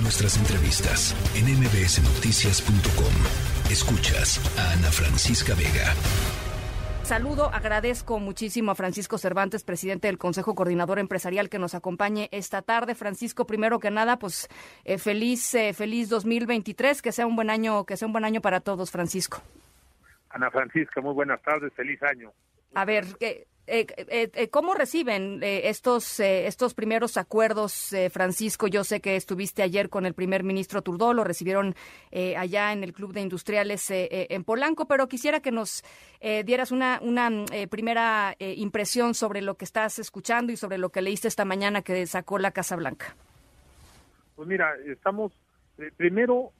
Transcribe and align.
nuestras 0.00 0.38
entrevistas 0.38 1.14
en 1.36 1.46
mbsnoticias.com. 1.46 3.70
Escuchas 3.70 4.40
a 4.58 4.72
Ana 4.72 4.90
Francisca 4.90 5.54
Vega. 5.54 5.94
Saludo, 7.02 7.50
agradezco 7.52 8.18
muchísimo 8.18 8.70
a 8.70 8.74
Francisco 8.74 9.18
Cervantes, 9.18 9.64
presidente 9.64 10.08
del 10.08 10.16
Consejo 10.16 10.54
Coordinador 10.54 10.98
Empresarial, 10.98 11.48
que 11.48 11.58
nos 11.58 11.74
acompañe 11.74 12.28
esta 12.32 12.62
tarde. 12.62 12.94
Francisco, 12.94 13.46
primero 13.46 13.80
que 13.80 13.90
nada, 13.90 14.18
pues 14.18 14.48
eh, 14.84 14.96
feliz, 14.96 15.54
eh, 15.54 15.74
feliz 15.74 16.08
2023, 16.08 17.02
que 17.02 17.12
sea 17.12 17.26
un 17.26 17.36
buen 17.36 17.50
año, 17.50 17.84
que 17.84 17.96
sea 17.96 18.06
un 18.06 18.12
buen 18.12 18.24
año 18.24 18.40
para 18.40 18.60
todos, 18.60 18.90
Francisco. 18.90 19.42
Ana 20.30 20.50
Francisca, 20.50 21.00
muy 21.00 21.12
buenas 21.12 21.42
tardes, 21.42 21.72
feliz 21.74 22.00
año. 22.04 22.32
A 22.74 22.84
ver, 22.84 23.04
eh, 23.18 23.48
¿cómo 24.50 24.74
reciben 24.74 25.40
estos 25.42 26.20
estos 26.20 26.74
primeros 26.74 27.16
acuerdos, 27.16 27.94
Francisco? 28.10 28.66
Yo 28.66 28.84
sé 28.84 29.00
que 29.00 29.16
estuviste 29.16 29.62
ayer 29.62 29.88
con 29.88 30.06
el 30.06 30.14
primer 30.14 30.44
ministro 30.44 30.82
Trudeau, 30.82 31.12
lo 31.12 31.24
recibieron 31.24 31.74
allá 32.36 32.72
en 32.72 32.84
el 32.84 32.92
Club 32.92 33.12
de 33.12 33.20
Industriales 33.20 33.86
en 33.90 34.44
Polanco, 34.44 34.86
pero 34.86 35.08
quisiera 35.08 35.40
que 35.40 35.50
nos 35.50 35.82
dieras 36.20 36.72
una, 36.72 36.98
una 37.02 37.30
primera 37.70 38.34
impresión 38.38 39.14
sobre 39.14 39.42
lo 39.42 39.56
que 39.56 39.64
estás 39.64 39.98
escuchando 39.98 40.52
y 40.52 40.56
sobre 40.56 40.78
lo 40.78 40.90
que 40.90 41.02
leíste 41.02 41.28
esta 41.28 41.44
mañana 41.44 41.82
que 41.82 42.06
sacó 42.06 42.38
la 42.38 42.50
Casa 42.50 42.76
Blanca. 42.76 43.14
Pues 44.36 44.48
mira, 44.48 44.74
estamos, 44.86 45.32
primero 45.96 46.52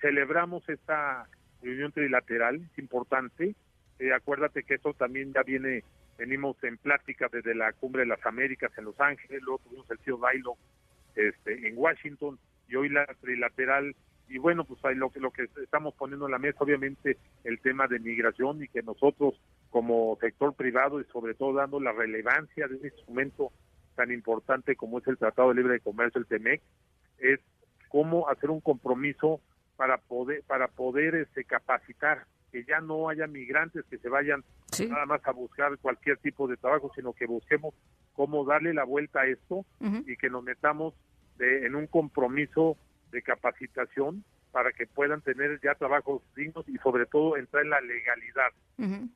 celebramos 0.00 0.68
esta 0.68 1.26
reunión 1.62 1.92
trilateral, 1.92 2.56
es 2.56 2.78
importante. 2.78 3.54
Eh, 3.98 4.12
acuérdate 4.12 4.62
que 4.64 4.74
eso 4.74 4.94
también 4.94 5.32
ya 5.32 5.42
viene, 5.42 5.84
venimos 6.18 6.56
en 6.62 6.76
plática 6.78 7.28
desde 7.32 7.54
la 7.54 7.72
Cumbre 7.72 8.02
de 8.02 8.08
las 8.08 8.24
Américas 8.24 8.72
en 8.76 8.84
Los 8.84 9.00
Ángeles, 9.00 9.42
luego 9.42 9.60
tuvimos 9.64 9.90
el 9.90 9.98
CIO 9.98 10.18
Bailo 10.18 10.56
este, 11.14 11.68
en 11.68 11.76
Washington 11.76 12.38
y 12.68 12.76
hoy 12.76 12.88
la 12.88 13.06
trilateral. 13.20 13.94
Y 14.28 14.38
bueno, 14.38 14.64
pues 14.64 14.82
ahí 14.84 14.94
lo, 14.94 15.12
lo 15.14 15.30
que 15.30 15.48
estamos 15.62 15.94
poniendo 15.94 16.26
en 16.26 16.32
la 16.32 16.38
mesa, 16.38 16.58
obviamente, 16.60 17.18
el 17.44 17.60
tema 17.60 17.86
de 17.86 17.98
migración 17.98 18.62
y 18.62 18.68
que 18.68 18.82
nosotros 18.82 19.40
como 19.70 20.16
sector 20.20 20.54
privado 20.54 21.00
y 21.00 21.04
sobre 21.04 21.34
todo 21.34 21.54
dando 21.54 21.80
la 21.80 21.92
relevancia 21.92 22.66
de 22.66 22.76
un 22.76 22.84
instrumento 22.84 23.52
tan 23.94 24.10
importante 24.10 24.76
como 24.76 24.98
es 24.98 25.06
el 25.06 25.18
Tratado 25.18 25.50
de 25.50 25.56
Libre 25.56 25.74
de 25.74 25.80
Comercio, 25.80 26.20
el 26.20 26.26
TEMEC, 26.26 26.62
es 27.18 27.40
cómo 27.88 28.28
hacer 28.28 28.50
un 28.50 28.60
compromiso 28.60 29.40
para 29.76 29.98
poder 29.98 30.42
para 30.44 30.68
poder 30.68 31.14
este, 31.14 31.44
capacitar 31.44 32.24
que 32.52 32.64
ya 32.64 32.80
no 32.80 33.08
haya 33.08 33.26
migrantes 33.26 33.84
que 33.86 33.98
se 33.98 34.08
vayan 34.08 34.44
nada 34.88 35.06
más 35.06 35.20
a 35.24 35.32
buscar 35.32 35.76
cualquier 35.78 36.18
tipo 36.18 36.46
de 36.46 36.56
trabajo 36.56 36.92
sino 36.94 37.12
que 37.12 37.26
busquemos 37.26 37.74
cómo 38.12 38.44
darle 38.44 38.74
la 38.74 38.84
vuelta 38.84 39.22
a 39.22 39.26
esto 39.26 39.64
y 40.06 40.16
que 40.16 40.30
nos 40.30 40.44
metamos 40.44 40.94
de, 41.38 41.66
en 41.66 41.74
un 41.74 41.86
compromiso 41.86 42.76
de 43.10 43.22
capacitación 43.22 44.22
para 44.52 44.70
que 44.72 44.86
puedan 44.86 45.22
tener 45.22 45.58
ya 45.62 45.74
trabajos 45.74 46.22
dignos 46.36 46.68
y 46.68 46.76
sobre 46.78 47.06
todo 47.06 47.36
entrar 47.36 47.64
en 47.64 47.70
la 47.70 47.80
legalidad 47.80 48.50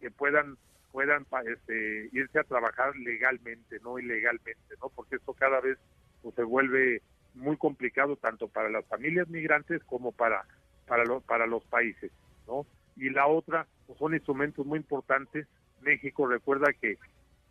que 0.00 0.10
puedan 0.10 0.56
puedan 0.90 1.26
este, 1.46 2.08
irse 2.12 2.38
a 2.38 2.44
trabajar 2.44 2.96
legalmente 2.96 3.78
no 3.80 3.98
ilegalmente 3.98 4.74
no 4.80 4.88
porque 4.88 5.16
esto 5.16 5.34
cada 5.34 5.60
vez 5.60 5.78
pues, 6.22 6.34
se 6.34 6.42
vuelve 6.42 7.02
muy 7.34 7.56
complicado 7.58 8.16
tanto 8.16 8.48
para 8.48 8.70
las 8.70 8.84
familias 8.86 9.28
migrantes 9.28 9.84
como 9.84 10.12
para 10.12 10.44
para 10.86 11.04
los 11.04 11.22
para 11.24 11.46
los 11.46 11.64
países, 11.64 12.10
¿no? 12.46 12.66
Y 12.96 13.10
la 13.10 13.26
otra 13.26 13.66
pues 13.86 13.98
son 13.98 14.14
instrumentos 14.14 14.66
muy 14.66 14.78
importantes. 14.78 15.46
México 15.82 16.26
recuerda 16.26 16.72
que 16.72 16.98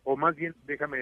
o 0.06 0.16
más 0.16 0.36
bien 0.36 0.54
déjame 0.66 0.98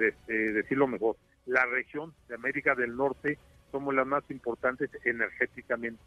este, 0.00 0.52
decirlo 0.52 0.88
mejor, 0.88 1.16
la 1.46 1.64
región 1.66 2.12
de 2.28 2.34
América 2.34 2.74
del 2.74 2.96
Norte 2.96 3.38
somos 3.70 3.94
las 3.94 4.06
más 4.06 4.24
importantes 4.30 4.90
energéticamente, 5.04 6.02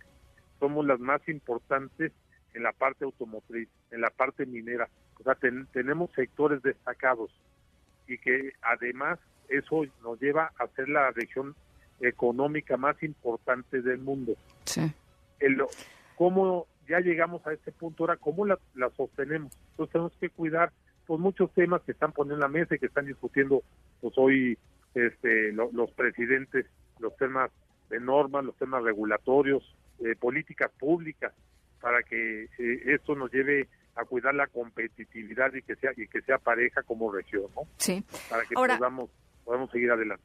somos 0.60 0.86
las 0.86 1.00
más 1.00 1.22
importantes 1.30 2.12
en 2.54 2.64
la 2.64 2.74
parte 2.74 3.06
automotriz, 3.06 3.70
en 3.92 4.02
la 4.02 4.10
parte 4.10 4.46
minera, 4.46 4.90
o 5.18 5.24
sea, 5.24 5.38
tenemos 5.72 6.12
sectores 6.12 6.62
destacados 6.62 7.32
y 8.08 8.18
que 8.18 8.54
además 8.62 9.18
eso 9.48 9.84
nos 10.04 10.20
lleva 10.20 10.52
a 10.58 10.68
ser 10.76 10.90
la 10.90 11.12
región 11.12 11.56
económica 12.02 12.76
más 12.76 13.02
importante 13.02 13.82
del 13.82 14.00
mundo. 14.00 14.34
Sí. 14.66 14.92
El, 15.40 15.64
¿Cómo 16.18 16.68
ya 16.88 17.00
llegamos 17.00 17.46
a 17.48 17.54
este 17.54 17.72
punto 17.72 18.04
ahora? 18.04 18.18
¿Cómo 18.18 18.46
la, 18.46 18.58
sostenemos? 18.96 19.52
Entonces 19.72 19.94
tenemos 19.94 20.14
que 20.20 20.30
cuidar 20.30 20.72
pues 21.08 21.20
muchos 21.20 21.52
temas 21.54 21.82
que 21.82 21.92
están 21.92 22.12
poniendo 22.12 22.36
en 22.36 22.42
la 22.42 22.60
mesa 22.60 22.76
y 22.76 22.80
que 22.80 22.86
están 22.86 23.06
discutiendo 23.06 23.64
pues 24.00 24.14
hoy 24.18 24.58
este, 24.94 25.52
los 25.54 25.92
presidentes, 25.92 26.66
los 27.00 27.16
temas 27.18 27.52
de 27.90 28.00
normas, 28.00 28.46
los 28.46 28.56
temas 28.58 28.84
regulatorios, 28.84 29.76
eh, 30.00 30.16
políticas 30.16 30.72
públicas, 30.80 31.34
para 31.82 32.04
que 32.04 32.44
eh, 32.44 32.84
esto 32.86 33.16
nos 33.16 33.32
lleve 33.32 33.68
a 33.96 34.06
cuidar 34.06 34.34
la 34.36 34.48
competitividad 34.48 35.54
y 35.54 35.62
que 35.62 35.76
sea 35.76 35.92
y 35.98 36.08
que 36.08 36.22
sea 36.22 36.38
pareja 36.38 36.84
como 36.84 37.12
región, 37.12 37.48
¿no? 37.56 37.64
Sí. 37.78 38.04
Para 38.30 38.46
que 38.46 38.56
podamos 38.56 39.10
podamos 39.44 39.70
seguir 39.72 39.92
adelante. 39.92 40.24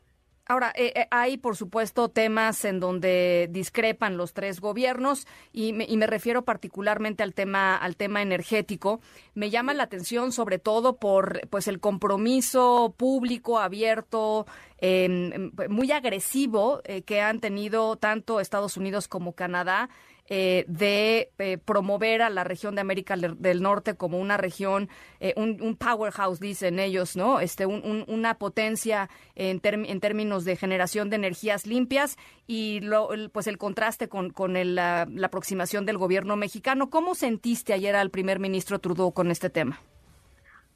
Ahora, 0.49 0.73
eh, 0.77 0.93
eh, 0.95 1.09
hay, 1.11 1.39
por 1.39 1.57
supuesto, 1.57 2.09
temas 2.09 2.65
en 2.65 2.79
donde 2.79 3.49
discrepan 3.51 4.17
los 4.17 4.33
tres 4.33 4.61
gobiernos 4.61 5.27
y 5.53 5.73
me, 5.73 5.87
y 5.89 5.97
me, 5.97 6.07
refiero 6.07 6.43
particularmente 6.43 7.25
al 7.25 7.35
tema, 7.35 7.77
al 7.77 7.97
tema 7.97 8.23
energético. 8.23 9.01
Me 9.35 9.51
llama 9.51 9.75
la 9.75 9.83
atención, 9.83 10.31
sobre 10.31 10.61
todo, 10.61 10.99
por 10.99 11.49
pues 11.49 11.67
el 11.67 11.81
compromiso 11.81 12.95
público, 12.97 13.59
abierto, 13.59 14.47
em, 14.79 15.51
muy 15.69 15.91
agresivo 15.91 16.81
eh, 16.85 17.03
que 17.03 17.21
han 17.21 17.41
tenido 17.41 17.97
tanto 17.97 18.39
Estados 18.39 18.77
Unidos 18.77 19.09
como 19.09 19.33
Canadá 19.33 19.89
eh, 20.29 20.65
de 20.67 21.31
eh, 21.39 21.59
promover 21.59 22.23
a 22.23 22.31
la 22.31 22.43
región 22.43 22.75
de 22.75 22.81
América 22.81 23.17
del 23.17 23.63
Norte 23.63 23.95
como 23.95 24.19
una 24.19 24.37
región, 24.37 24.89
eh, 25.21 25.35
un, 25.37 25.77
powerhouse, 25.77 26.41
dicen 26.41 26.79
ellos, 26.79 27.17
¿no? 27.17 27.41
Este, 27.41 27.67
una 27.67 28.35
potencia 28.35 29.09
en, 29.35 29.61
en, 29.63 30.01
términos 30.01 30.45
de 30.45 30.57
generación 30.57 31.11
de 31.11 31.17
energías 31.17 31.67
limpias 31.67 32.17
y 32.47 32.81
lo, 32.81 33.11
pues 33.33 33.47
el 33.47 33.59
contraste 33.59 34.09
con, 34.09 34.33
la, 34.75 35.07
la 35.09 35.27
aproximación 35.27 35.87
del 35.87 35.99
gobierno 35.99 36.37
mexicano. 36.37 36.91
¿Cómo 36.91 37.15
sentiste 37.15 37.73
ayer 37.73 37.95
al 37.95 38.11
primer 38.11 38.41
ministro 38.41 38.81
Trudeau 38.81 39.13
con 39.13 39.31
este 39.31 39.51
tema? 39.51 39.81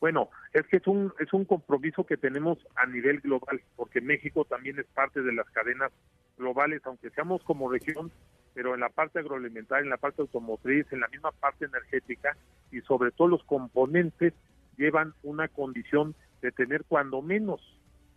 Bueno, 0.01 0.31
es 0.55 0.67
que 0.67 0.79
es 0.79 0.87
un, 0.87 1.13
es 1.19 1.33
un 1.33 1.45
compromiso 1.45 2.05
que 2.05 2.17
tenemos 2.17 2.59
a 2.75 2.87
nivel 2.87 3.21
global, 3.21 3.61
porque 3.77 4.01
México 4.01 4.45
también 4.45 4.79
es 4.79 4.87
parte 4.87 5.21
de 5.21 5.33
las 5.33 5.49
cadenas 5.51 5.93
globales, 6.39 6.81
aunque 6.85 7.11
seamos 7.11 7.43
como 7.45 7.71
región, 7.71 8.11
pero 8.61 8.75
en 8.75 8.81
la 8.81 8.91
parte 8.91 9.19
agroalimentaria, 9.21 9.85
en 9.85 9.89
la 9.89 9.97
parte 9.97 10.21
automotriz, 10.21 10.85
en 10.93 11.01
la 11.01 11.09
misma 11.09 11.33
parte 11.33 11.65
energética 11.65 12.37
y 12.71 12.83
sobre 12.83 13.11
todo 13.11 13.29
los 13.29 13.43
componentes 13.45 14.35
llevan 14.77 15.15
una 15.23 15.49
condición 15.49 16.15
de 16.43 16.53
tener 16.53 16.85
cuando 16.85 17.23
menos 17.23 17.63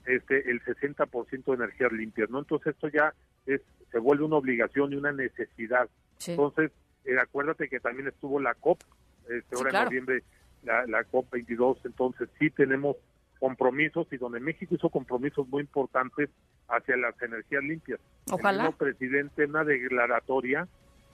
este 0.05 0.51
el 0.51 0.61
60% 0.61 1.45
de 1.45 1.53
energías 1.53 1.93
limpias, 1.93 2.29
¿no? 2.29 2.39
Entonces 2.39 2.73
esto 2.73 2.89
ya 2.89 3.13
es 3.45 3.61
se 3.89 3.99
vuelve 3.99 4.25
una 4.25 4.35
obligación 4.35 4.91
y 4.91 4.97
una 4.97 5.13
necesidad. 5.13 5.87
Entonces, 6.27 6.71
eh, 7.05 7.17
acuérdate 7.21 7.69
que 7.69 7.79
también 7.79 8.09
estuvo 8.09 8.37
la 8.41 8.53
COP, 8.53 8.81
este, 9.29 9.55
ahora 9.55 9.69
en 9.69 9.85
noviembre, 9.85 10.23
la, 10.63 10.85
la 10.87 11.05
COP 11.05 11.31
22, 11.31 11.85
entonces 11.85 12.27
sí 12.37 12.49
tenemos 12.49 12.97
compromisos 13.43 14.07
y 14.09 14.15
donde 14.15 14.39
México 14.39 14.73
hizo 14.73 14.89
compromisos 14.89 15.45
muy 15.49 15.63
importantes 15.63 16.29
hacia 16.69 16.95
las 16.95 17.21
energías 17.21 17.61
limpias. 17.61 17.99
Ojalá. 18.31 18.67
El 18.67 18.73
presidente 18.75 19.43
una 19.43 19.65
declaratoria, 19.65 20.65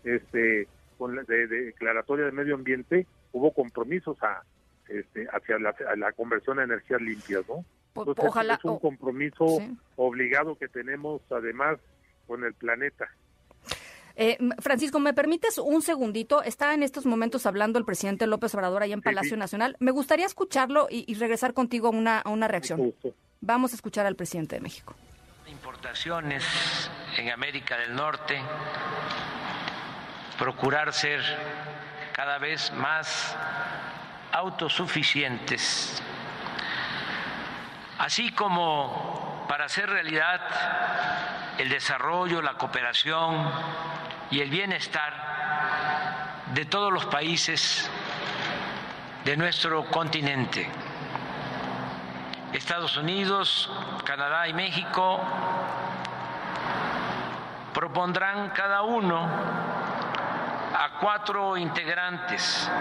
este, 0.03 0.67
con 1.00 1.16
de, 1.25 1.47
declaratoria 1.47 2.25
de 2.25 2.31
medio 2.31 2.53
ambiente, 2.53 3.07
hubo 3.31 3.51
compromisos 3.51 4.16
a, 4.22 4.44
este, 4.90 5.28
hacia 5.31 5.57
la, 5.57 6.12
conversión 6.12 6.59
a 6.59 6.66
energías 6.66 7.01
limpias, 7.01 7.50
¿no? 7.50 7.66
Ojalá. 7.95 8.53
Es 8.53 8.63
un 8.63 8.78
compromiso 8.78 9.47
obligado 9.96 10.56
que 10.56 10.67
tenemos 10.67 11.23
además 11.31 11.79
con 12.28 12.44
el 12.44 12.53
planeta. 12.53 13.09
Eh, 14.16 14.38
Francisco, 14.59 15.00
¿me 15.00 15.14
permites 15.14 15.58
un 15.58 15.82
segundito? 15.82 16.44
Está 16.44 16.73
en 16.73 16.84
estos 16.84 17.06
momentos 17.06 17.46
hablando 17.46 17.79
el 17.79 17.85
presidente 17.85 18.28
López 18.28 18.53
Obrador 18.56 18.84
ahí 18.84 18.91
en 18.91 19.02
Palacio 19.02 19.38
Nacional. 19.38 19.76
Me 19.79 19.91
gustaría 19.91 20.26
escucharlo 20.26 20.88
y, 20.90 21.14
regresar 21.16 21.53
contigo 21.53 21.88
a 21.88 21.91
una, 21.91 22.20
a 22.20 22.29
una 22.29 22.47
reacción. 22.47 22.94
Vamos 23.41 23.72
a 23.72 23.76
escuchar 23.76 24.06
al 24.06 24.16
presidente 24.16 24.56
de 24.56 24.61
México. 24.61 24.96
Importaciones 25.47 26.44
en 27.17 27.29
América 27.29 27.78
del 27.78 27.96
Norte, 27.96 28.40
procurar 30.38 30.94
ser 30.94 31.22
cada 32.14 32.38
vez 32.38 32.72
más 32.73 33.35
autosuficientes, 34.32 36.02
así 37.97 38.32
como 38.32 39.46
para 39.47 39.66
hacer 39.66 39.90
realidad 39.90 40.41
el 41.59 41.67
desarrollo, 41.67 42.41
la 42.41 42.53
cooperación 42.53 43.52
y 44.32 44.40
el 44.40 44.50
bienestar 44.50 45.14
de 46.53 46.64
todos 46.64 46.91
los 46.91 47.06
países 47.06 47.91
de 49.26 49.35
nuestro 49.35 49.84
continente. 49.91 50.70
Estados 52.53 52.96
Unidos, 52.96 53.70
Canadá 54.06 54.47
y 54.47 54.53
México 54.53 55.20
propondrán 57.73 58.52
cada 58.52 58.84
uno 58.84 59.20
a 59.20 60.97
cuatro 61.02 61.58
integrantes 61.58 62.72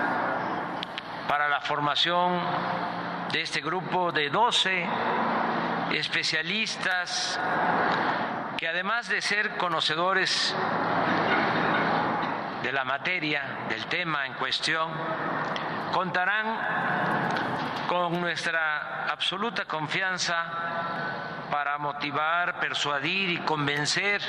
para 1.26 1.48
la 1.48 1.60
formación 1.60 2.40
de 3.32 3.42
este 3.42 3.60
grupo 3.60 4.12
de 4.12 4.30
12 4.30 4.86
especialistas 5.90 7.40
que 8.58 8.66
además 8.66 9.08
de 9.08 9.22
ser 9.22 9.56
conocedores 9.56 10.52
de 12.60 12.72
la 12.72 12.84
materia, 12.84 13.66
del 13.68 13.86
tema 13.86 14.26
en 14.26 14.34
cuestión, 14.34 14.90
contarán 15.92 16.58
con 17.86 18.20
nuestra 18.20 19.04
absoluta 19.04 19.64
confianza 19.64 20.44
para 21.52 21.78
motivar, 21.78 22.58
persuadir 22.58 23.30
y 23.30 23.38
convencer 23.38 24.20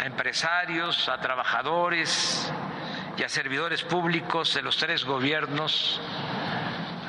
a 0.00 0.06
empresarios, 0.06 1.08
a 1.08 1.18
trabajadores 1.18 2.52
y 3.16 3.24
a 3.24 3.28
servidores 3.28 3.82
públicos 3.82 4.54
de 4.54 4.62
los 4.62 4.76
tres 4.76 5.04
gobiernos 5.04 6.00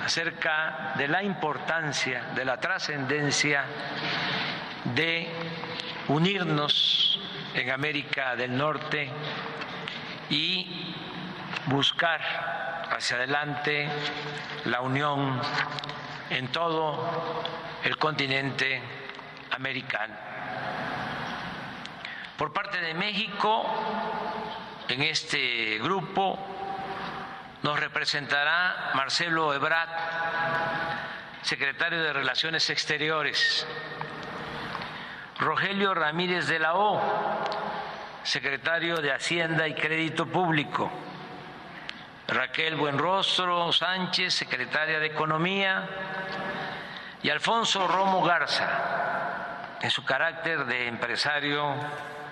acerca 0.03 0.93
de 0.97 1.07
la 1.07 1.21
importancia, 1.21 2.31
de 2.33 2.45
la 2.45 2.57
trascendencia 2.57 3.63
de 4.95 5.29
unirnos 6.07 7.19
en 7.53 7.71
América 7.71 8.35
del 8.35 8.55
Norte 8.57 9.09
y 10.29 10.95
buscar 11.67 12.21
hacia 12.95 13.17
adelante 13.17 13.89
la 14.65 14.81
unión 14.81 15.39
en 16.29 16.47
todo 16.49 17.09
el 17.83 17.97
continente 17.97 18.81
americano. 19.51 20.15
Por 22.37 22.53
parte 22.53 22.79
de 22.79 22.93
México, 22.93 23.65
en 24.87 25.01
este 25.01 25.79
grupo 25.79 26.37
nos 27.63 27.79
representará 27.79 28.91
Marcelo 28.93 29.53
Ebrard, 29.53 29.89
secretario 31.41 32.01
de 32.01 32.13
Relaciones 32.13 32.69
Exteriores, 32.69 33.65
Rogelio 35.57 35.95
Ramírez 35.95 36.45
de 36.45 36.59
la 36.59 36.75
O, 36.75 37.01
secretario 38.21 38.97
de 38.97 39.11
Hacienda 39.11 39.67
y 39.67 39.73
Crédito 39.73 40.27
Público, 40.27 40.87
Raquel 42.27 42.75
Buenrostro 42.75 43.71
Sánchez, 43.73 44.35
secretaria 44.35 44.99
de 44.99 45.07
Economía, 45.07 45.89
y 47.23 47.31
Alfonso 47.31 47.87
Romo 47.87 48.21
Garza, 48.21 49.79
en 49.81 49.89
su 49.89 50.05
carácter 50.05 50.63
de 50.65 50.89
empresario 50.89 51.73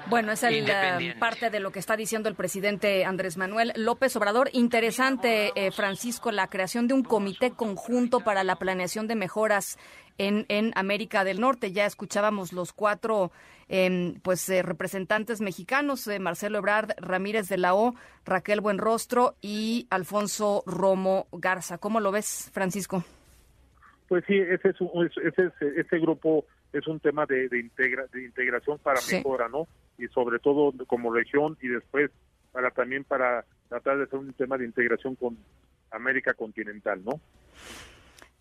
bueno, 0.07 0.31
es 0.31 0.43
el, 0.43 1.15
parte 1.17 1.49
de 1.49 1.59
lo 1.59 1.71
que 1.71 1.79
está 1.79 1.97
diciendo 1.97 2.29
el 2.29 2.35
presidente 2.35 3.05
Andrés 3.05 3.37
Manuel 3.37 3.73
López 3.75 4.15
Obrador. 4.15 4.49
Interesante, 4.53 5.51
eh, 5.55 5.71
Francisco, 5.71 6.31
la 6.31 6.47
creación 6.47 6.87
de 6.87 6.93
un 6.93 7.03
comité 7.03 7.51
conjunto 7.51 8.19
para 8.19 8.43
la 8.43 8.57
planeación 8.57 9.07
de 9.07 9.15
mejoras 9.15 9.79
en, 10.17 10.45
en 10.49 10.71
América 10.75 11.23
del 11.23 11.39
Norte. 11.41 11.71
Ya 11.71 11.85
escuchábamos 11.85 12.53
los 12.53 12.73
cuatro 12.73 13.31
em, 13.67 14.15
pues 14.21 14.47
eh, 14.49 14.61
representantes 14.61 15.41
mexicanos, 15.41 16.07
Marcelo 16.19 16.59
Ebrard, 16.59 16.91
Ramírez 16.97 17.49
de 17.49 17.57
la 17.57 17.75
O, 17.75 17.95
Raquel 18.25 18.61
Buenrostro 18.61 19.35
y 19.41 19.87
Alfonso 19.89 20.63
Romo 20.65 21.27
Garza. 21.31 21.77
¿Cómo 21.77 21.99
lo 21.99 22.11
ves, 22.11 22.49
Francisco? 22.53 23.03
Pues 24.07 24.23
sí, 24.27 24.37
ese, 24.37 24.69
es 24.69 25.35
ese, 25.37 25.51
ese 25.79 25.99
grupo 25.99 26.45
es 26.73 26.85
un 26.87 26.99
tema 26.99 27.25
de, 27.25 27.49
de, 27.49 27.59
integra, 27.59 28.05
de 28.13 28.23
integración 28.23 28.77
para 28.79 28.99
mejora, 29.11 29.47
¿no? 29.49 29.67
y 29.97 30.07
sobre 30.07 30.39
todo 30.39 30.73
como 30.87 31.13
región 31.13 31.57
y 31.61 31.67
después 31.67 32.11
para 32.51 32.71
también 32.71 33.03
para 33.03 33.45
tratar 33.69 33.97
de 33.97 34.03
hacer 34.03 34.19
un 34.19 34.33
tema 34.33 34.57
de 34.57 34.65
integración 34.65 35.15
con 35.15 35.37
América 35.91 36.33
continental, 36.33 37.03
¿no? 37.03 37.19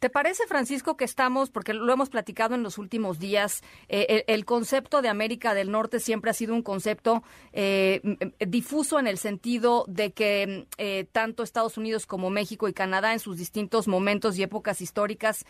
¿Te 0.05 0.11
parece, 0.11 0.47
Francisco, 0.47 0.99
que 0.99 1.07
estamos, 1.07 1.49
porque 1.49 1.73
lo 1.73 1.91
hemos 1.91 2.11
platicado 2.11 2.55
en 2.55 2.63
los 2.63 2.77
últimos 2.77 3.19
días, 3.19 3.63
eh, 3.89 4.23
el, 4.27 4.45
concepto 4.45 5.01
de 5.01 5.09
América 5.09 5.55
del 5.55 5.71
Norte 5.71 5.99
siempre 5.99 6.31
ha 6.31 6.35
sido 6.35 6.53
un 6.53 6.61
concepto 6.61 7.23
eh, 7.55 8.03
difuso 8.47 8.99
en 8.99 9.07
el 9.07 9.17
sentido 9.17 9.87
de 9.89 10.13
que 10.13 10.67
eh, 10.77 11.07
tanto 11.11 11.43
Estados 11.43 11.79
Unidos 11.79 12.05
como 12.05 12.29
México 12.29 12.69
y 12.69 12.75
Canadá 12.75 13.15
en 13.15 13.19
sus 13.19 13.39
distintos 13.39 13.89
momentos 13.89 14.37
y 14.37 14.43
épocas 14.43 14.83
históricas 14.83 15.47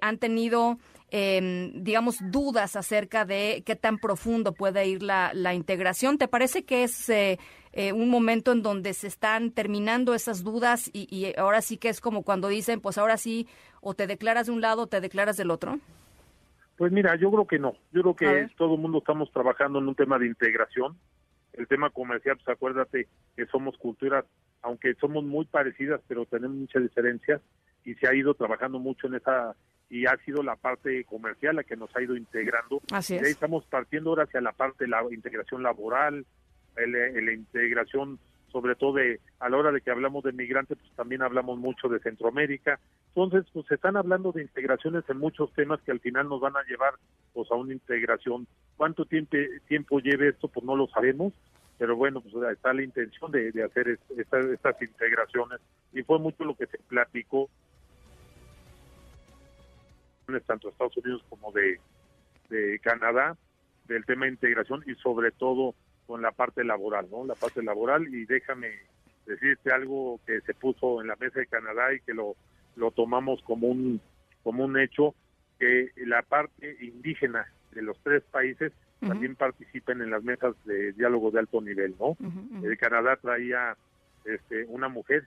han 0.00 0.18
tenido 0.18 0.78
Em, 1.14 1.84
digamos, 1.84 2.16
dudas 2.30 2.74
acerca 2.74 3.26
de 3.26 3.62
qué 3.66 3.76
tan 3.76 3.98
profundo 3.98 4.54
puede 4.54 4.86
ir 4.86 5.02
la, 5.02 5.30
la 5.34 5.52
integración. 5.52 6.16
¿Te 6.16 6.26
parece 6.26 6.64
que 6.64 6.84
es 6.84 7.10
eh, 7.72 7.92
un 7.92 8.08
momento 8.10 8.52
en 8.52 8.62
donde 8.62 8.92
se 8.94 9.06
están 9.06 9.50
terminando 9.50 10.14
esas 10.14 10.44
dudas 10.44 10.90
y, 10.92 11.08
y, 11.10 11.38
ahora 11.38 11.62
sí 11.62 11.76
que 11.78 11.88
es 11.88 12.00
como 12.00 12.22
cuando 12.22 12.48
dicen, 12.48 12.80
pues 12.80 12.98
ahora 12.98 13.16
sí, 13.16 13.48
o 13.80 13.94
te 13.94 14.06
declaras 14.06 14.46
de 14.46 14.52
un 14.52 14.60
lado 14.60 14.82
o 14.82 14.86
te 14.86 15.00
declaras 15.00 15.36
del 15.36 15.50
otro? 15.50 15.78
Pues 16.76 16.90
mira, 16.92 17.16
yo 17.16 17.30
creo 17.30 17.46
que 17.46 17.58
no. 17.58 17.74
Yo 17.92 18.02
creo 18.02 18.16
que 18.16 18.54
todo 18.56 18.74
el 18.74 18.80
mundo 18.80 18.98
estamos 18.98 19.30
trabajando 19.30 19.78
en 19.78 19.88
un 19.88 19.94
tema 19.94 20.18
de 20.18 20.26
integración. 20.26 20.96
El 21.52 21.68
tema 21.68 21.90
comercial, 21.90 22.36
pues 22.36 22.48
acuérdate 22.48 23.08
que 23.36 23.46
somos 23.46 23.76
culturas, 23.76 24.24
aunque 24.62 24.94
somos 24.94 25.22
muy 25.24 25.44
parecidas, 25.44 26.00
pero 26.08 26.24
tenemos 26.24 26.56
muchas 26.56 26.82
diferencias 26.82 27.40
y 27.84 27.94
se 27.94 28.08
ha 28.08 28.14
ido 28.14 28.34
trabajando 28.34 28.78
mucho 28.78 29.06
en 29.06 29.16
esa 29.16 29.54
y 29.90 30.06
ha 30.06 30.16
sido 30.24 30.42
la 30.42 30.56
parte 30.56 31.04
comercial 31.04 31.56
la 31.56 31.64
que 31.64 31.76
nos 31.76 31.94
ha 31.94 32.02
ido 32.02 32.16
integrando. 32.16 32.80
Así 32.90 33.16
es. 33.16 33.22
Y 33.22 33.26
ahí 33.26 33.30
estamos 33.32 33.66
partiendo 33.66 34.10
ahora 34.10 34.24
hacia 34.24 34.40
la 34.40 34.52
parte 34.52 34.84
de 34.84 34.90
la 34.90 35.02
integración 35.12 35.62
laboral, 35.62 36.24
la 36.76 37.32
integración 37.32 38.18
sobre 38.50 38.74
todo 38.74 38.94
de, 38.94 39.18
a 39.40 39.48
la 39.48 39.56
hora 39.56 39.72
de 39.72 39.80
que 39.80 39.90
hablamos 39.90 40.22
de 40.24 40.32
migrantes, 40.32 40.76
pues 40.78 40.92
también 40.94 41.22
hablamos 41.22 41.58
mucho 41.58 41.88
de 41.88 42.00
Centroamérica. 42.00 42.78
Entonces, 43.08 43.50
pues 43.50 43.66
se 43.66 43.76
están 43.76 43.96
hablando 43.96 44.30
de 44.30 44.42
integraciones 44.42 45.04
en 45.08 45.18
muchos 45.18 45.50
temas 45.54 45.80
que 45.80 45.90
al 45.90 46.00
final 46.00 46.28
nos 46.28 46.40
van 46.40 46.54
a 46.56 46.62
llevar 46.68 46.92
pues 47.32 47.50
a 47.50 47.54
una 47.54 47.72
integración. 47.72 48.46
¿Cuánto 48.76 49.06
tiempo, 49.06 49.38
tiempo 49.68 50.00
lleve 50.00 50.28
esto? 50.28 50.48
Pues 50.48 50.66
no 50.66 50.76
lo 50.76 50.86
sabemos, 50.88 51.32
pero 51.78 51.96
bueno, 51.96 52.20
pues 52.20 52.34
está 52.52 52.74
la 52.74 52.82
intención 52.82 53.30
de, 53.30 53.52
de 53.52 53.64
hacer 53.64 53.98
estas, 54.18 54.44
estas 54.44 54.82
integraciones 54.82 55.60
y 55.94 56.02
fue 56.02 56.18
mucho 56.18 56.44
lo 56.44 56.54
que 56.54 56.66
se 56.66 56.78
platicó 56.88 57.48
tanto 60.40 60.68
de 60.68 60.72
Estados 60.72 60.96
Unidos 60.96 61.22
como 61.28 61.52
de, 61.52 61.78
Canadá 62.82 63.36
del 63.86 64.04
tema 64.04 64.26
de 64.26 64.32
integración 64.32 64.82
y 64.86 64.94
sobre 64.96 65.30
todo 65.30 65.74
con 66.12 66.20
la 66.20 66.32
parte 66.32 66.62
laboral, 66.62 67.08
¿no? 67.10 67.24
La 67.24 67.34
parte 67.34 67.62
laboral 67.62 68.06
y 68.14 68.26
déjame 68.26 68.68
decirte 69.24 69.72
algo 69.72 70.20
que 70.26 70.42
se 70.42 70.52
puso 70.52 71.00
en 71.00 71.06
la 71.06 71.16
mesa 71.16 71.40
de 71.40 71.46
Canadá 71.46 71.94
y 71.94 72.00
que 72.00 72.12
lo, 72.12 72.36
lo 72.76 72.90
tomamos 72.90 73.40
como 73.44 73.68
un 73.68 73.98
como 74.42 74.66
un 74.66 74.78
hecho 74.78 75.14
que 75.58 75.88
la 76.04 76.20
parte 76.20 76.76
indígena 76.82 77.46
de 77.70 77.80
los 77.80 77.98
tres 78.02 78.22
países 78.24 78.74
también 79.00 79.36
participen 79.36 80.02
en 80.02 80.10
las 80.10 80.22
mesas 80.22 80.54
de 80.66 80.92
diálogo 80.92 81.30
de 81.30 81.38
alto 81.38 81.62
nivel, 81.62 81.94
¿no? 81.98 82.14
El 82.62 82.76
Canadá 82.76 83.16
traía 83.16 83.74
este, 84.26 84.66
una 84.66 84.90
mujer 84.90 85.26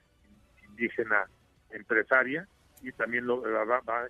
indígena 0.70 1.26
empresaria 1.72 2.48
y 2.84 2.92
también 2.92 3.26
lo, 3.26 3.42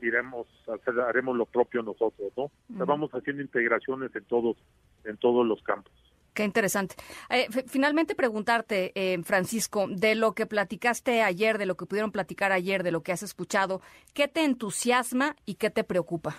iremos 0.01 0.45
hacer, 0.67 0.99
haremos 0.99 1.37
lo 1.37 1.45
propio 1.45 1.83
nosotros, 1.83 2.33
¿no? 2.35 2.51
vamos 2.85 3.11
haciendo 3.11 3.41
integraciones 3.41 4.13
en 4.13 4.25
todos 4.25 4.57
en 5.05 5.15
todos 5.15 5.47
los 5.47 5.63
campos. 5.63 6.04
Qué 6.35 6.43
interesante. 6.43 6.95
Eh, 7.31 7.47
finalmente 7.65 8.13
preguntarte, 8.13 8.91
eh, 8.93 9.17
Francisco, 9.23 9.87
de 9.89 10.13
lo 10.13 10.33
que 10.33 10.45
platicaste 10.45 11.23
ayer, 11.23 11.57
de 11.57 11.65
lo 11.65 11.75
que 11.75 11.87
pudieron 11.87 12.11
platicar 12.11 12.51
ayer, 12.51 12.83
de 12.83 12.91
lo 12.91 13.01
que 13.01 13.11
has 13.11 13.23
escuchado, 13.23 13.81
¿qué 14.13 14.27
te 14.27 14.43
entusiasma 14.43 15.35
y 15.45 15.55
qué 15.55 15.71
te 15.71 15.83
preocupa? 15.83 16.35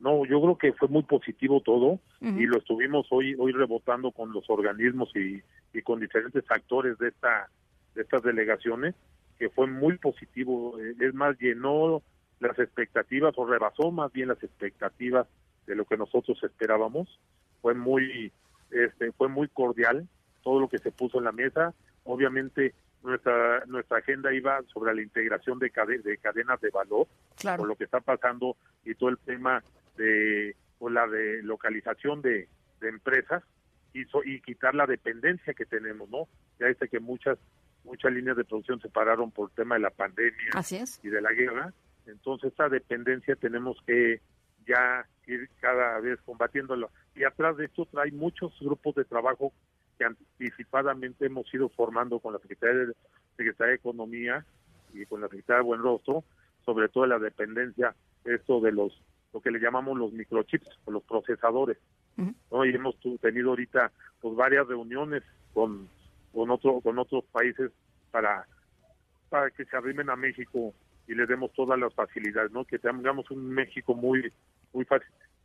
No, 0.00 0.24
yo 0.24 0.40
creo 0.40 0.58
que 0.58 0.72
fue 0.72 0.88
muy 0.88 1.02
positivo 1.02 1.60
todo 1.60 2.00
y 2.20 2.46
lo 2.46 2.58
estuvimos 2.58 3.06
hoy 3.10 3.34
hoy 3.38 3.52
rebotando 3.52 4.12
con 4.12 4.32
los 4.32 4.48
organismos 4.48 5.10
y, 5.16 5.42
y 5.76 5.82
con 5.82 5.98
diferentes 5.98 6.44
actores 6.48 6.96
de 6.98 7.08
esta 7.08 7.48
de 7.94 8.02
estas 8.02 8.22
delegaciones 8.22 8.94
que 9.38 9.48
fue 9.50 9.66
muy 9.66 9.96
positivo, 9.98 10.78
eh, 10.78 10.94
es 11.00 11.14
más, 11.14 11.38
llenó 11.38 12.02
las 12.40 12.58
expectativas 12.58 13.34
o 13.36 13.46
rebasó 13.46 13.90
más 13.90 14.12
bien 14.12 14.28
las 14.28 14.42
expectativas 14.42 15.26
de 15.66 15.76
lo 15.76 15.84
que 15.84 15.96
nosotros 15.96 16.42
esperábamos. 16.42 17.08
Fue 17.62 17.74
muy, 17.74 18.32
este, 18.70 19.12
fue 19.12 19.28
muy 19.28 19.48
cordial 19.48 20.08
todo 20.42 20.60
lo 20.60 20.68
que 20.68 20.78
se 20.78 20.92
puso 20.92 21.18
en 21.18 21.24
la 21.24 21.32
mesa. 21.32 21.74
Obviamente 22.04 22.74
nuestra 23.02 23.64
nuestra 23.66 23.98
agenda 23.98 24.32
iba 24.32 24.60
sobre 24.72 24.94
la 24.94 25.02
integración 25.02 25.58
de, 25.58 25.70
de 26.02 26.18
cadenas 26.18 26.60
de 26.60 26.70
valor, 26.70 27.06
por 27.56 27.68
lo 27.68 27.76
que 27.76 27.84
está 27.84 28.00
pasando 28.00 28.56
y 28.84 28.94
todo 28.94 29.10
el 29.10 29.18
tema 29.18 29.62
de 29.96 30.56
o 30.80 30.90
la 30.90 31.06
de 31.06 31.42
localización 31.42 32.22
de, 32.22 32.48
de 32.80 32.88
empresas 32.88 33.42
y, 33.92 34.04
y 34.24 34.40
quitar 34.40 34.74
la 34.74 34.86
dependencia 34.86 35.54
que 35.54 35.66
tenemos, 35.66 36.08
¿no? 36.08 36.28
Ya 36.60 36.66
dice 36.66 36.88
que 36.88 37.00
muchas 37.00 37.38
muchas 37.84 38.12
líneas 38.12 38.36
de 38.36 38.44
producción 38.44 38.80
se 38.80 38.88
pararon 38.88 39.30
por 39.30 39.50
el 39.50 39.56
tema 39.56 39.76
de 39.76 39.80
la 39.82 39.90
pandemia 39.90 40.50
y 41.02 41.08
de 41.08 41.20
la 41.20 41.32
guerra. 41.32 41.72
Entonces, 42.06 42.52
esa 42.52 42.68
dependencia 42.68 43.34
tenemos 43.36 43.78
que 43.86 44.20
ya 44.66 45.06
ir 45.26 45.48
cada 45.60 45.98
vez 46.00 46.20
combatiéndolo. 46.22 46.90
Y 47.18 47.24
atrás 47.24 47.56
de 47.56 47.64
esto 47.66 47.86
trae 47.86 48.10
muchos 48.12 48.52
grupos 48.60 48.94
de 48.94 49.04
trabajo 49.04 49.52
que 49.98 50.04
anticipadamente 50.04 51.26
hemos 51.26 51.52
ido 51.52 51.68
formando 51.68 52.20
con 52.20 52.32
la 52.32 52.38
Secretaría 52.38 52.86
de, 52.86 52.94
Secretaría 53.36 53.70
de 53.70 53.76
Economía 53.76 54.44
y 54.94 55.04
con 55.06 55.20
la 55.20 55.28
Secretaría 55.28 55.58
de 55.58 55.66
Buen 55.66 55.82
Rostro, 55.82 56.24
sobre 56.64 56.88
todo 56.88 57.06
la 57.06 57.18
dependencia, 57.18 57.94
esto 58.24 58.60
de 58.60 58.72
los, 58.72 59.02
lo 59.32 59.40
que 59.40 59.50
le 59.50 59.58
llamamos 59.58 59.98
los 59.98 60.12
microchips 60.12 60.68
o 60.84 60.92
los 60.92 61.02
procesadores. 61.02 61.78
Y 62.16 62.74
hemos 62.74 62.96
tenido 63.20 63.50
ahorita 63.50 63.92
pues 64.20 64.34
varias 64.34 64.66
reuniones 64.66 65.22
con, 65.54 65.88
con, 66.32 66.50
otro, 66.50 66.80
con 66.80 66.98
otros 66.98 67.24
países 67.30 67.70
para, 68.10 68.44
para 69.28 69.50
que 69.50 69.64
se 69.64 69.76
arrimen 69.76 70.10
a 70.10 70.16
México 70.16 70.74
y 71.06 71.14
le 71.14 71.26
demos 71.26 71.52
todas 71.52 71.78
las 71.78 71.94
facilidades, 71.94 72.50
¿no? 72.50 72.64
Que 72.64 72.80
tengamos 72.80 73.30
un 73.30 73.48
México 73.50 73.94
muy 73.94 74.32
muy 74.72 74.84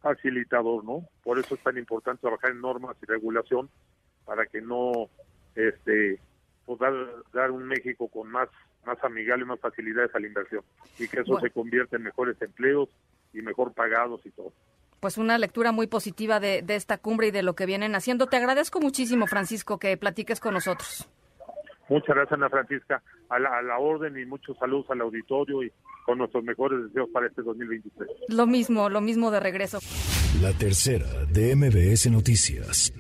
facilitador, 0.04 0.84
¿no? 0.84 1.08
Por 1.24 1.40
eso 1.40 1.56
es 1.56 1.62
tan 1.62 1.78
importante 1.78 2.22
trabajar 2.22 2.52
en 2.52 2.62
normas 2.62 2.96
y 3.02 3.06
regulación 3.06 3.70
para 4.26 4.46
que 4.46 4.62
no 4.62 5.10
este 5.56 6.20
pues 6.66 6.80
dar, 6.80 7.52
un 7.52 7.64
México 7.64 8.08
con 8.10 8.30
más 8.30 8.50
más 8.86 9.02
amigable 9.04 9.46
y 9.46 9.48
más 9.48 9.60
facilidades 9.60 10.14
a 10.14 10.20
la 10.20 10.28
inversión 10.28 10.62
y 11.00 11.08
que 11.08 11.22
eso 11.22 11.40
se 11.40 11.50
convierta 11.50 11.96
en 11.96 12.04
mejores 12.04 12.40
empleos 12.42 12.90
y 13.34 13.42
mejor 13.42 13.74
pagados 13.74 14.26
y 14.26 14.32
todo. 14.32 14.52
Pues 15.00 15.18
una 15.18 15.38
lectura 15.38 15.72
muy 15.72 15.88
positiva 15.88 16.40
de, 16.42 16.62
de 16.62 16.76
esta 16.76 16.98
cumbre 16.98 17.28
y 17.28 17.32
de 17.32 17.44
lo 17.44 17.56
que 17.56 17.66
vienen 17.66 17.96
haciendo. 17.96 18.28
Te 18.28 18.38
agradezco 18.38 18.82
muchísimo, 18.82 19.26
Francisco, 19.28 19.80
que 19.80 19.96
platiques 19.98 20.40
con 20.40 20.54
nosotros. 20.54 21.10
Muchas 21.94 22.16
gracias, 22.16 22.34
Ana 22.34 22.50
Francisca. 22.50 23.04
A 23.30 23.38
la, 23.38 23.56
a 23.60 23.62
la, 23.62 23.78
orden 23.78 24.18
y 24.18 24.26
muchos 24.26 24.58
saludos 24.58 24.88
al 24.90 25.02
auditorio 25.02 25.62
y 25.62 25.72
con 26.08 26.18
nuestros 26.18 26.44
mejores 26.44 26.86
deseos 26.86 27.08
para 27.14 27.28
este 27.28 27.44
2023. 27.44 28.10
Lo 28.30 28.48
mismo, 28.48 28.90
lo 28.90 29.00
mismo 29.00 29.30
de 29.30 29.40
regreso. 29.40 29.78
La 30.42 30.54
tercera 30.54 31.06
de 31.32 31.56
MBS 31.56 32.10
Noticias. 32.10 32.92